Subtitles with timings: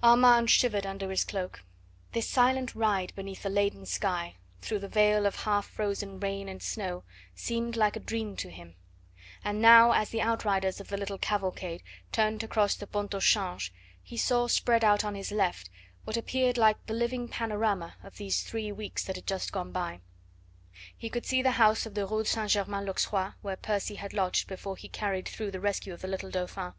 [0.00, 1.64] Armand shivered under his cloak.
[2.12, 6.62] This silent ride beneath the leaden sky, through the veil of half frozen rain and
[6.62, 7.02] snow,
[7.34, 8.76] seemed like a dream to him.
[9.42, 11.82] And now, as the outriders of the little cavalcade
[12.12, 15.68] turned to cross the Pont au Change, he saw spread out on his left
[16.04, 19.98] what appeared like the living panorama of these three weeks that had just gone by.
[20.96, 22.48] He could see the house of the Rue St.
[22.50, 26.30] Germain l'Auxerrois where Percy had lodged before he carried through the rescue of the little
[26.30, 26.70] Dauphin.